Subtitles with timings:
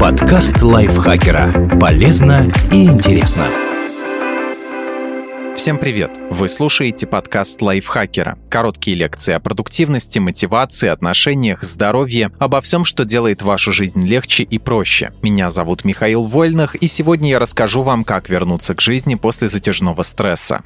[0.00, 1.76] Подкаст лайфхакера.
[1.80, 3.48] Полезно и интересно.
[5.56, 6.20] Всем привет!
[6.30, 8.38] Вы слушаете подкаст лайфхакера.
[8.48, 14.58] Короткие лекции о продуктивности, мотивации, отношениях, здоровье, обо всем, что делает вашу жизнь легче и
[14.58, 15.12] проще.
[15.20, 20.04] Меня зовут Михаил Вольных, и сегодня я расскажу вам, как вернуться к жизни после затяжного
[20.04, 20.62] стресса.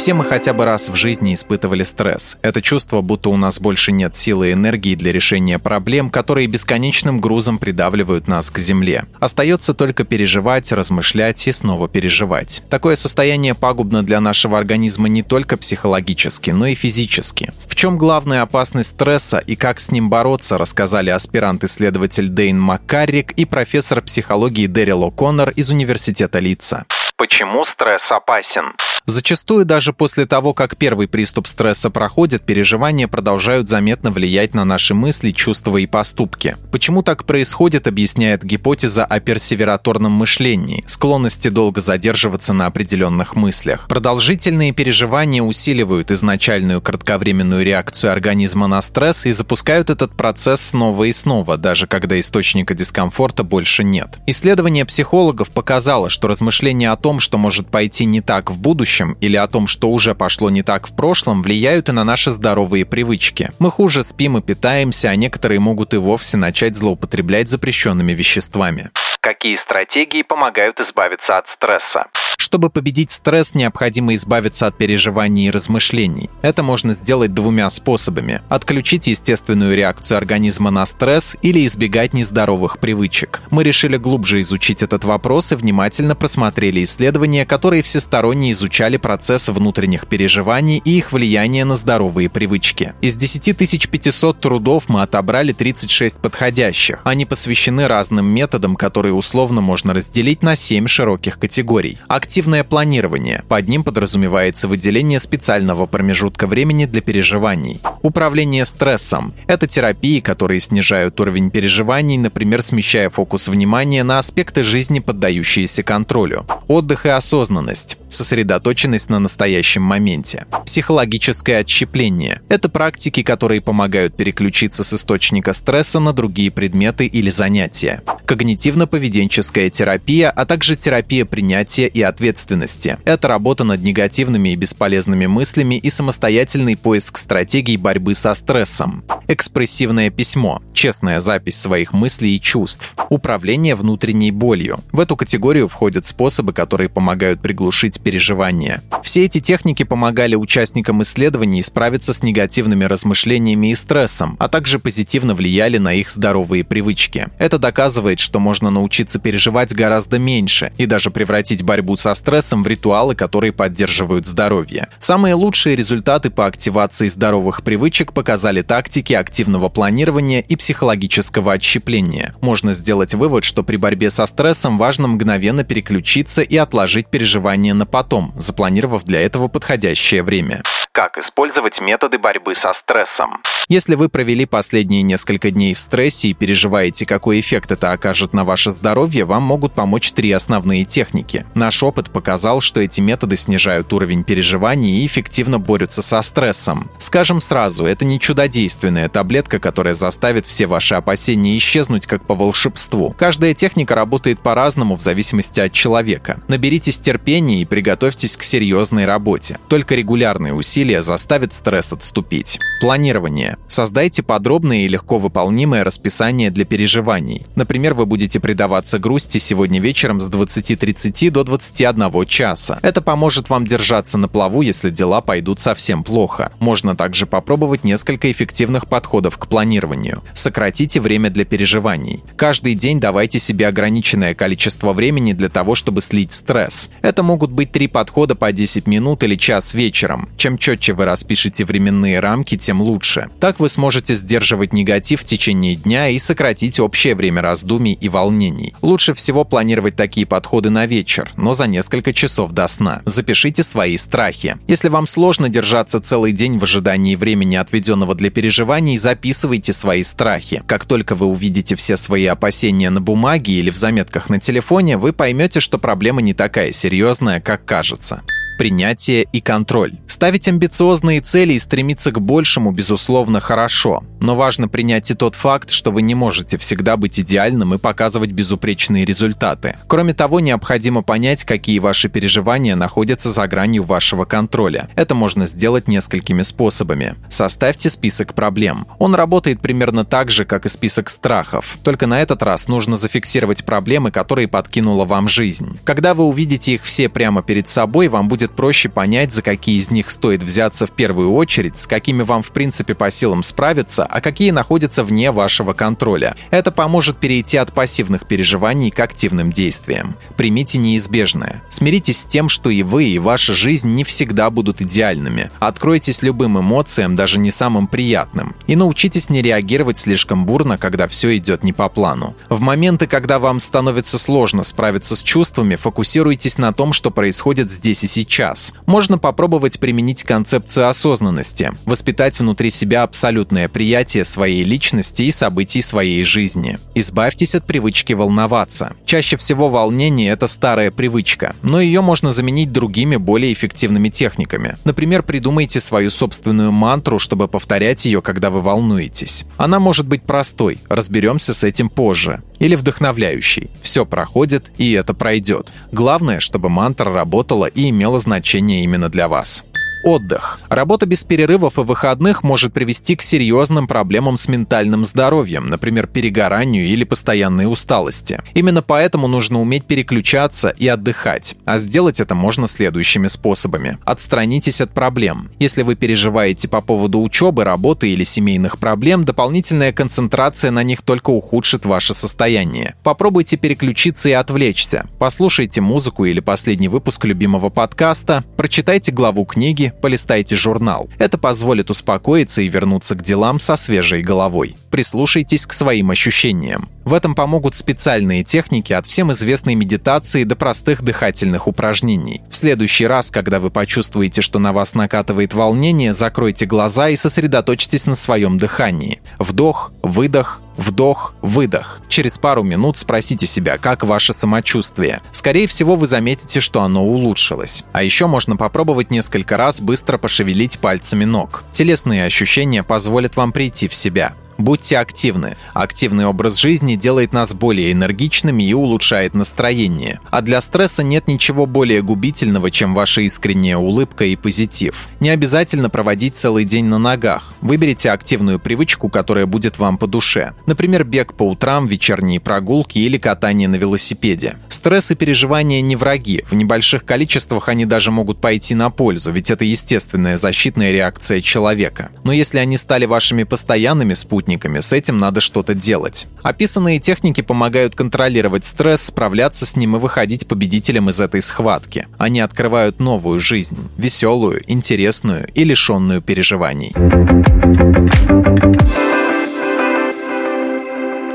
[0.00, 2.38] Все мы хотя бы раз в жизни испытывали стресс.
[2.40, 7.20] Это чувство, будто у нас больше нет силы и энергии для решения проблем, которые бесконечным
[7.20, 9.04] грузом придавливают нас к земле.
[9.18, 12.62] Остается только переживать, размышлять и снова переживать.
[12.70, 17.52] Такое состояние пагубно для нашего организма не только психологически, но и физически.
[17.66, 23.44] В чем главная опасность стресса и как с ним бороться, рассказали аспирант-исследователь Дейн Маккаррик и
[23.44, 26.86] профессор психологии Дэрил О'Коннор из Университета Лица.
[27.20, 28.72] Почему стресс опасен?
[29.04, 34.94] Зачастую даже после того, как первый приступ стресса проходит, переживания продолжают заметно влиять на наши
[34.94, 36.56] мысли, чувства и поступки.
[36.70, 43.88] Почему так происходит, объясняет гипотеза о персевераторном мышлении, склонности долго задерживаться на определенных мыслях.
[43.88, 51.12] Продолжительные переживания усиливают изначальную кратковременную реакцию организма на стресс и запускают этот процесс снова и
[51.12, 54.20] снова, даже когда источника дискомфорта больше нет.
[54.26, 59.36] Исследование психологов показало, что размышления о том, что может пойти не так в будущем или
[59.36, 63.50] о том, что уже пошло не так в прошлом, влияют и на наши здоровые привычки.
[63.58, 68.90] Мы хуже спим и питаемся, а некоторые могут и вовсе начать злоупотреблять запрещенными веществами.
[69.20, 72.06] Какие стратегии помогают избавиться от стресса?
[72.50, 76.28] Чтобы победить стресс, необходимо избавиться от переживаний и размышлений.
[76.42, 78.42] Это можно сделать двумя способами.
[78.48, 83.42] Отключить естественную реакцию организма на стресс или избегать нездоровых привычек.
[83.52, 90.08] Мы решили глубже изучить этот вопрос и внимательно просмотрели исследования, которые всесторонне изучали процесс внутренних
[90.08, 92.94] переживаний и их влияние на здоровые привычки.
[93.00, 96.98] Из 10 500 трудов мы отобрали 36 подходящих.
[97.04, 101.98] Они посвящены разным методам, которые условно можно разделить на 7 широких категорий.
[102.40, 103.44] Активное планирование.
[103.48, 107.82] Под ним подразумевается выделение специального промежутка времени для переживаний.
[108.02, 109.34] Управление стрессом.
[109.46, 116.46] Это терапии, которые снижают уровень переживаний, например, смещая фокус внимания на аспекты жизни, поддающиеся контролю.
[116.66, 117.98] Отдых и осознанность.
[118.08, 120.46] Сосредоточенность на настоящем моменте.
[120.64, 122.40] Психологическое отщепление.
[122.48, 128.02] Это практики, которые помогают переключиться с источника стресса на другие предметы или занятия.
[128.24, 132.96] Когнитивно-поведенческая терапия, а также терапия принятия и ответственности.
[133.04, 139.04] Это работа над негативными и бесполезными мыслями и самостоятельный поиск стратегий борьбы со стрессом.
[139.28, 142.94] Экспрессивное письмо– честная запись своих мыслей и чувств.
[143.08, 144.80] Управление внутренней болью.
[144.92, 148.82] В эту категорию входят способы, которые помогают приглушить переживания.
[149.02, 155.34] Все эти техники помогали участникам исследований справиться с негативными размышлениями и стрессом, а также позитивно
[155.34, 157.28] влияли на их здоровые привычки.
[157.38, 162.66] Это доказывает, что можно научиться переживать гораздо меньше и даже превратить борьбу со стрессом в
[162.66, 164.88] ритуалы, которые поддерживают здоровье.
[164.98, 167.79] Самые лучшие результаты по активации здоровых привычек
[168.12, 172.34] показали тактики активного планирования и психологического отщепления.
[172.40, 177.86] Можно сделать вывод, что при борьбе со стрессом важно мгновенно переключиться и отложить переживания на
[177.86, 180.62] потом, запланировав для этого подходящее время.
[180.92, 183.40] Как использовать методы борьбы со стрессом?
[183.70, 188.42] Если вы провели последние несколько дней в стрессе и переживаете, какой эффект это окажет на
[188.42, 191.46] ваше здоровье, вам могут помочь три основные техники.
[191.54, 196.90] Наш опыт показал, что эти методы снижают уровень переживаний и эффективно борются со стрессом.
[196.98, 203.14] Скажем сразу, это не чудодейственная таблетка, которая заставит все ваши опасения исчезнуть как по волшебству.
[203.16, 206.42] Каждая техника работает по-разному в зависимости от человека.
[206.48, 209.60] Наберитесь терпения и приготовьтесь к серьезной работе.
[209.68, 212.58] Только регулярные усилия заставят стресс отступить.
[212.80, 213.58] Планирование.
[213.68, 217.46] Создайте подробное и легко выполнимое расписание для переживаний.
[217.54, 222.78] Например, вы будете предаваться грусти сегодня вечером с 20.30 до 21 часа.
[222.82, 226.52] Это поможет вам держаться на плаву, если дела пойдут совсем плохо.
[226.58, 230.22] Можно также попробовать несколько эффективных подходов к планированию.
[230.34, 232.24] Сократите время для переживаний.
[232.36, 236.90] Каждый день давайте себе ограниченное количество времени для того, чтобы слить стресс.
[237.02, 240.28] Это могут быть три подхода по 10 минут или час вечером.
[240.36, 243.28] Чем четче вы распишете временные рамки, тем лучше.
[243.38, 248.74] Так вы сможете сдерживать негатив в течение дня и сократить общее время раздумий и волнений.
[248.82, 253.02] Лучше всего планировать такие подходы на вечер, но за несколько часов до сна.
[253.06, 254.56] Запишите свои страхи.
[254.68, 260.62] Если вам сложно держаться целый день в ожидании времени, отведенного для переживаний, записывайте свои страхи.
[260.66, 265.12] Как только вы увидите все свои опасения на бумаге или в заметках на телефоне, вы
[265.12, 268.22] поймете, что проблема не такая серьезная, как кажется
[268.60, 269.94] принятие и контроль.
[270.20, 274.04] Ставить амбициозные цели и стремиться к большему, безусловно, хорошо.
[274.20, 278.32] Но важно принять и тот факт, что вы не можете всегда быть идеальным и показывать
[278.32, 279.76] безупречные результаты.
[279.86, 284.90] Кроме того, необходимо понять, какие ваши переживания находятся за гранью вашего контроля.
[284.94, 287.14] Это можно сделать несколькими способами.
[287.30, 288.86] Составьте список проблем.
[288.98, 291.78] Он работает примерно так же, как и список страхов.
[291.82, 295.78] Только на этот раз нужно зафиксировать проблемы, которые подкинула вам жизнь.
[295.84, 299.90] Когда вы увидите их все прямо перед собой, вам будет проще понять, за какие из
[299.90, 304.20] них стоит взяться в первую очередь, с какими вам в принципе по силам справиться, а
[304.20, 306.36] какие находятся вне вашего контроля.
[306.50, 310.16] Это поможет перейти от пассивных переживаний к активным действиям.
[310.36, 311.62] Примите неизбежное.
[311.70, 315.50] Смиритесь с тем, что и вы, и ваша жизнь не всегда будут идеальными.
[315.60, 318.54] Откройтесь любым эмоциям, даже не самым приятным.
[318.66, 322.34] И научитесь не реагировать слишком бурно, когда все идет не по плану.
[322.48, 328.04] В моменты, когда вам становится сложно справиться с чувствами, фокусируйтесь на том, что происходит здесь
[328.04, 328.74] и сейчас.
[328.86, 336.24] Можно попробовать применить концепцию осознанности, воспитать внутри себя абсолютное приятие своей личности и событий своей
[336.24, 336.78] жизни.
[336.94, 338.94] Избавьтесь от привычки волноваться.
[339.04, 344.76] Чаще всего волнение– это старая привычка, но ее можно заменить другими, более эффективными техниками.
[344.84, 349.46] Например, придумайте свою собственную мантру, чтобы повторять ее, когда вы волнуетесь.
[349.56, 352.42] Она может быть простой, разберемся с этим позже.
[352.58, 353.70] Или вдохновляющей.
[353.80, 355.72] Все проходит, и это пройдет.
[355.92, 359.64] Главное, чтобы мантра работала и имела значение именно для вас.
[360.02, 360.60] Отдых.
[360.68, 366.86] Работа без перерывов и выходных может привести к серьезным проблемам с ментальным здоровьем, например, перегоранию
[366.86, 368.40] или постоянной усталости.
[368.54, 371.56] Именно поэтому нужно уметь переключаться и отдыхать.
[371.64, 373.98] А сделать это можно следующими способами.
[374.04, 375.50] Отстранитесь от проблем.
[375.58, 381.30] Если вы переживаете по поводу учебы, работы или семейных проблем, дополнительная концентрация на них только
[381.30, 382.94] ухудшит ваше состояние.
[383.02, 385.06] Попробуйте переключиться и отвлечься.
[385.18, 391.08] Послушайте музыку или последний выпуск любимого подкаста, прочитайте главу книги, полистайте журнал.
[391.18, 394.76] Это позволит успокоиться и вернуться к делам со свежей головой.
[394.90, 396.88] Прислушайтесь к своим ощущениям.
[397.04, 402.42] В этом помогут специальные техники от всем известной медитации до простых дыхательных упражнений.
[402.50, 408.06] В следующий раз, когда вы почувствуете, что на вас накатывает волнение, закройте глаза и сосредоточьтесь
[408.06, 409.20] на своем дыхании.
[409.38, 412.00] Вдох, выдох, Вдох, выдох.
[412.08, 415.20] Через пару минут спросите себя, как ваше самочувствие.
[415.30, 417.84] Скорее всего, вы заметите, что оно улучшилось.
[417.92, 421.64] А еще можно попробовать несколько раз быстро пошевелить пальцами ног.
[421.70, 424.32] Телесные ощущения позволят вам прийти в себя.
[424.60, 425.56] Будьте активны.
[425.72, 430.20] Активный образ жизни делает нас более энергичными и улучшает настроение.
[430.30, 435.08] А для стресса нет ничего более губительного, чем ваша искренняя улыбка и позитив.
[435.18, 437.54] Не обязательно проводить целый день на ногах.
[437.62, 440.52] Выберите активную привычку, которая будет вам по душе.
[440.66, 444.56] Например, бег по утрам, вечерние прогулки или катание на велосипеде.
[444.68, 446.44] Стресс и переживания не враги.
[446.50, 452.10] В небольших количествах они даже могут пойти на пользу, ведь это естественная защитная реакция человека.
[452.24, 456.26] Но если они стали вашими постоянными спутниками, техниками, с этим надо что-то делать.
[456.42, 462.06] Описанные техники помогают контролировать стресс, справляться с ним и выходить победителем из этой схватки.
[462.18, 466.92] Они открывают новую жизнь, веселую, интересную и лишенную переживаний.